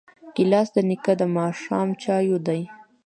ګیلاس 0.35 0.67
د 0.75 0.77
نیکه 0.89 1.13
د 1.19 1.23
ماښام 1.37 1.87
چایو 2.03 2.37
دی. 2.47 2.61